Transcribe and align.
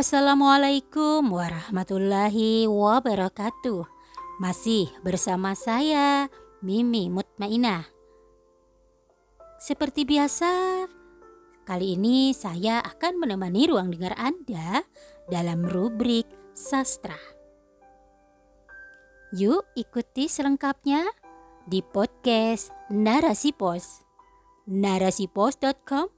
Assalamualaikum 0.00 1.28
warahmatullahi 1.28 2.64
wabarakatuh. 2.64 3.84
Masih 4.40 4.88
bersama 5.04 5.52
saya 5.52 6.32
Mimi 6.64 7.12
Mutmainah. 7.12 7.84
Seperti 9.60 10.08
biasa, 10.08 10.88
kali 11.68 12.00
ini 12.00 12.32
saya 12.32 12.80
akan 12.80 13.20
menemani 13.20 13.68
ruang 13.68 13.92
dengar 13.92 14.16
Anda 14.16 14.88
dalam 15.28 15.68
rubrik 15.68 16.24
sastra. 16.56 17.20
Yuk 19.36 19.68
ikuti 19.76 20.32
selengkapnya 20.32 21.04
di 21.68 21.84
podcast 21.84 22.72
Narasi 22.88 23.52
Pos. 23.52 24.00
Narasipos.com 24.64 26.08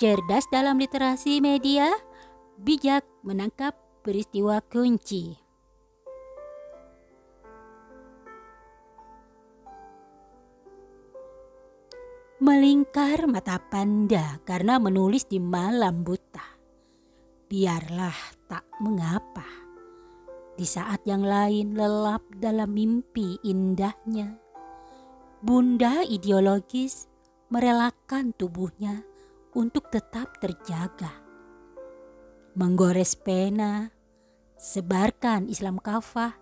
cerdas 0.00 0.48
dalam 0.48 0.80
literasi 0.80 1.44
media, 1.44 1.92
bijak 2.58 3.06
menangkap 3.22 3.78
peristiwa 4.02 4.58
kunci. 4.66 5.38
Melingkar 12.42 13.30
mata 13.30 13.62
panda 13.62 14.42
karena 14.42 14.78
menulis 14.82 15.26
di 15.26 15.38
malam 15.38 16.02
buta. 16.02 16.58
Biarlah 17.46 18.18
tak 18.50 18.66
mengapa. 18.82 19.46
Di 20.58 20.66
saat 20.66 21.06
yang 21.06 21.22
lain 21.22 21.78
lelap 21.78 22.26
dalam 22.34 22.74
mimpi 22.74 23.38
indahnya. 23.46 24.34
Bunda 25.38 26.02
ideologis 26.02 27.06
merelakan 27.50 28.34
tubuhnya 28.34 29.06
untuk 29.54 29.90
tetap 29.94 30.38
terjaga. 30.42 31.27
Menggores 32.58 33.14
pena, 33.14 33.86
sebarkan 34.58 35.46
Islam 35.46 35.78
kafah 35.78 36.34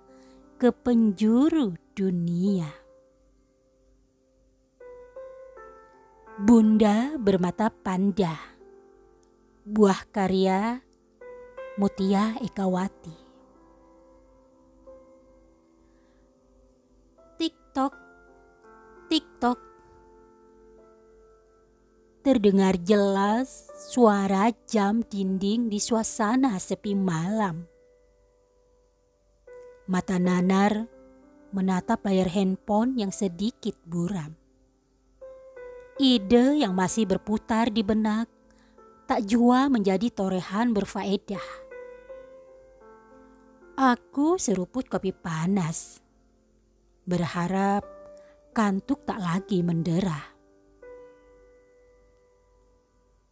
ke 0.57 0.73
penjuru 0.73 1.77
dunia. 1.93 2.73
Bunda 6.41 7.21
Bermata 7.21 7.69
Panda 7.69 8.33
Buah 9.65 10.09
karya 10.09 10.81
Mutia 11.77 12.37
Ekawati 12.41 13.17
TikTok 17.41 17.93
TikTok 19.13 19.76
Terdengar 22.27 22.75
jelas 22.83 23.71
suara 23.87 24.51
jam 24.67 24.99
dinding 25.07 25.71
di 25.71 25.79
suasana 25.79 26.59
sepi 26.59 26.91
malam. 26.91 27.71
Mata 29.87 30.19
nanar 30.19 30.91
menatap 31.55 32.03
layar 32.03 32.27
handphone 32.27 32.99
yang 32.99 33.15
sedikit 33.15 33.79
buram. 33.87 34.35
Ide 36.03 36.67
yang 36.67 36.75
masih 36.75 37.07
berputar 37.07 37.71
di 37.71 37.87
benak 37.87 38.27
tak 39.07 39.23
jua 39.23 39.71
menjadi 39.71 40.11
torehan 40.11 40.75
berfaedah. 40.75 41.47
Aku 43.79 44.35
seruput 44.35 44.91
kopi 44.91 45.15
panas, 45.15 46.03
berharap 47.07 47.87
kantuk 48.51 49.07
tak 49.07 49.23
lagi 49.23 49.63
mendera. 49.63 50.36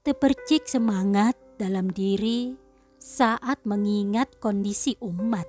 Tepercik 0.04 0.68
semangat 0.68 1.32
dalam 1.56 1.88
diri 1.88 2.52
saat 3.00 3.64
mengingat 3.64 4.36
kondisi 4.36 5.00
umat, 5.00 5.48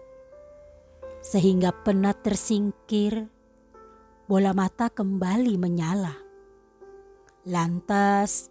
sehingga 1.20 1.76
penat 1.84 2.24
tersingkir, 2.24 3.28
bola 4.32 4.56
mata 4.56 4.88
kembali 4.88 5.60
menyala 5.60 6.26
Lantas, 7.46 8.50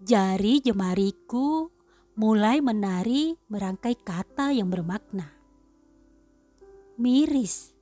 jari 0.00 0.64
jemariku 0.64 1.68
mulai 2.16 2.64
menari 2.64 3.36
merangkai 3.52 4.00
kata 4.00 4.54
yang 4.54 4.72
bermakna. 4.72 5.34
Miris 6.96 7.76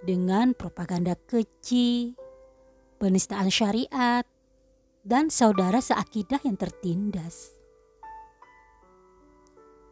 dengan 0.00 0.56
propaganda 0.56 1.18
keji, 1.18 2.14
penistaan 3.02 3.52
syariat, 3.52 4.24
dan 5.00 5.32
saudara 5.32 5.80
seakidah 5.80 6.40
yang 6.44 6.56
tertindas. 6.60 7.56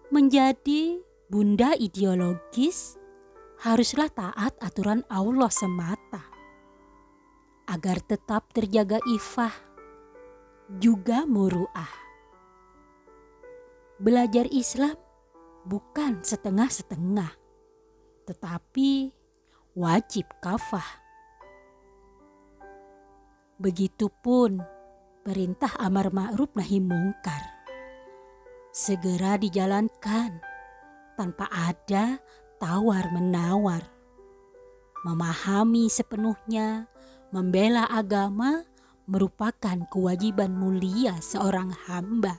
Menjadi 0.09 1.05
bunda 1.29 1.77
ideologis 1.77 2.97
haruslah 3.61 4.09
taat 4.09 4.57
aturan 4.63 5.05
Allah 5.13 5.53
semata 5.53 6.25
agar 7.69 8.01
tetap 8.01 8.49
terjaga 8.57 8.97
ifah 9.05 9.53
juga 10.81 11.29
muruah. 11.29 11.93
Belajar 14.01 14.49
Islam 14.49 14.97
bukan 15.69 16.25
setengah-setengah, 16.25 17.35
tetapi 18.25 19.13
wajib 19.77 20.25
kafah. 20.41 21.05
Begitupun 23.59 24.78
perintah 25.23 25.75
amar 25.79 26.11
ma'ruf 26.15 26.53
nahi 26.55 26.79
mungkar. 26.83 27.43
Segera 28.71 29.35
dijalankan 29.41 30.39
tanpa 31.19 31.51
ada 31.51 32.23
tawar-menawar. 32.63 33.83
Memahami 35.07 35.87
sepenuhnya, 35.91 36.91
membela 37.31 37.87
agama, 37.87 38.67
merupakan 39.09 39.79
kewajiban 39.89 40.53
mulia 40.53 41.17
seorang 41.23 41.73
hamba. 41.89 42.39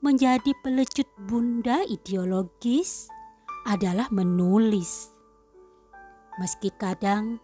Menjadi 0.00 0.54
pelecut 0.62 1.08
bunda 1.26 1.82
ideologis 1.90 3.10
adalah 3.66 4.06
menulis, 4.14 5.10
meski 6.38 6.70
kadang 6.78 7.42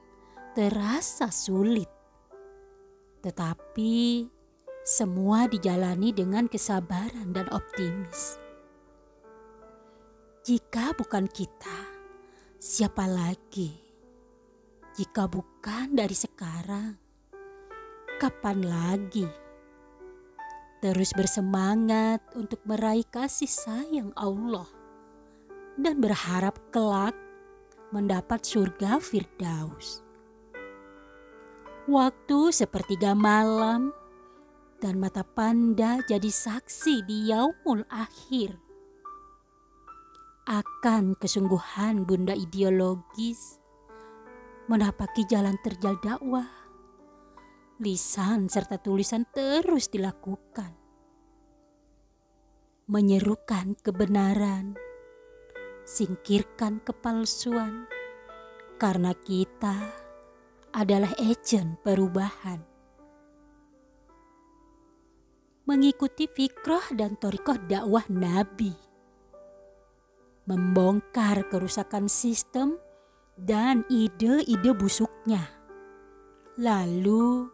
terasa 0.53 1.33
sulit, 1.33 1.89
tetapi 3.25 4.29
semua 4.85 5.49
dijalani 5.49 6.13
dengan 6.13 6.45
kesabaran 6.45 7.33
dan 7.33 7.49
optimis. 7.49 8.37
Jika 10.45 10.93
bukan 10.93 11.25
kita, 11.33 11.79
siapa 12.61 13.09
lagi? 13.09 13.81
Jika 14.93 15.25
bukan 15.25 15.97
dari 15.97 16.13
sekarang, 16.13 17.01
kapan 18.21 18.61
lagi? 18.61 19.25
Terus 20.85 21.17
bersemangat 21.17 22.21
untuk 22.37 22.61
meraih 22.69 23.09
kasih 23.09 23.49
sayang 23.49 24.13
Allah 24.21 24.69
dan 25.81 25.97
berharap 25.97 26.61
kelak 26.69 27.17
mendapat 27.89 28.45
surga 28.45 29.01
Firdaus. 29.01 30.02
Waktu 31.91 32.55
sepertiga 32.55 33.11
malam 33.11 33.91
dan 34.79 35.03
mata 35.03 35.27
panda 35.27 35.99
jadi 36.07 36.31
saksi 36.31 37.03
di 37.03 37.35
yaumul 37.35 37.83
akhir 37.91 38.55
akan 40.47 41.19
kesungguhan 41.19 42.07
bunda 42.07 42.39
ideologis 42.39 43.59
menapaki 44.71 45.27
jalan 45.27 45.59
terjal 45.59 45.99
dakwah. 45.99 46.47
Lisan 47.83 48.47
serta 48.47 48.79
tulisan 48.79 49.27
terus 49.35 49.91
dilakukan. 49.91 50.79
Menyerukan 52.87 53.75
kebenaran, 53.83 54.79
singkirkan 55.83 56.79
kepalsuan, 56.87 57.91
karena 58.79 59.19
kita 59.19 60.02
adalah 60.73 61.13
agent 61.21 61.77
perubahan. 61.85 62.61
Mengikuti 65.69 66.27
fikrah 66.27 66.91
dan 66.97 67.15
torikoh 67.21 67.57
dakwah 67.71 68.03
Nabi. 68.11 68.75
Membongkar 70.49 71.47
kerusakan 71.47 72.11
sistem 72.11 72.81
dan 73.39 73.87
ide-ide 73.87 74.75
busuknya. 74.75 75.47
Lalu 76.59 77.47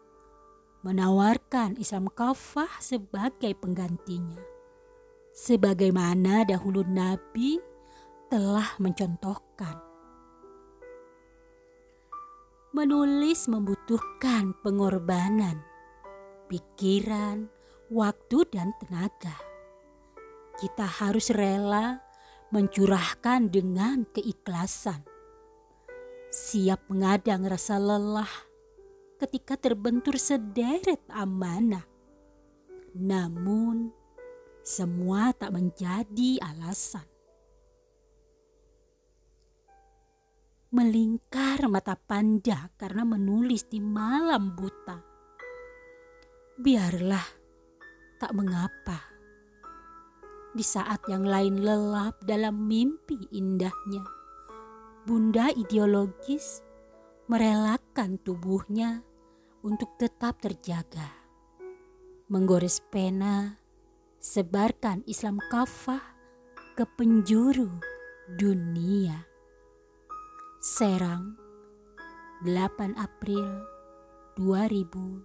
menawarkan 0.82 1.76
Islam 1.76 2.08
kafah 2.08 2.80
sebagai 2.80 3.52
penggantinya. 3.60 4.40
Sebagaimana 5.36 6.48
dahulu 6.48 6.82
Nabi 6.88 7.60
telah 8.32 8.72
mencontohkan. 8.80 9.87
Menulis 12.68 13.48
membutuhkan 13.48 14.52
pengorbanan, 14.60 15.64
pikiran, 16.52 17.48
waktu, 17.88 18.44
dan 18.52 18.76
tenaga. 18.76 19.32
kita 20.60 20.84
harus 20.84 21.32
rela 21.32 22.04
mencurahkan 22.52 23.48
dengan 23.48 24.04
keikhlasan. 24.12 25.00
Siap 26.28 26.92
mengadang 26.92 27.48
rasa 27.48 27.80
lelah 27.80 28.28
ketika 29.16 29.56
terbentur 29.56 30.20
sederet 30.20 31.00
amanah. 31.08 31.88
Namun, 32.92 33.96
semua 34.60 35.32
tak 35.32 35.56
menjadi 35.56 36.36
alasan. 36.44 37.17
Melingkar 40.68 41.64
mata 41.72 41.96
panda 41.96 42.68
karena 42.76 43.00
menulis 43.00 43.64
di 43.72 43.80
malam 43.80 44.52
buta. 44.52 45.00
Biarlah, 46.60 47.24
tak 48.20 48.36
mengapa. 48.36 49.00
Di 50.52 50.60
saat 50.60 51.08
yang 51.08 51.24
lain 51.24 51.64
lelap 51.64 52.20
dalam 52.20 52.68
mimpi 52.68 53.16
indahnya, 53.32 54.04
bunda 55.08 55.48
ideologis 55.56 56.60
merelakan 57.32 58.20
tubuhnya 58.20 59.00
untuk 59.64 59.96
tetap 59.96 60.36
terjaga. 60.44 61.16
Menggores 62.28 62.84
pena, 62.92 63.56
sebarkan 64.20 65.00
Islam 65.08 65.40
kafah 65.48 66.04
ke 66.76 66.84
penjuru 66.92 67.72
dunia. 68.36 69.27
Serang, 70.68 71.32
8 72.44 72.92
April 73.00 73.64
2022 74.36 75.24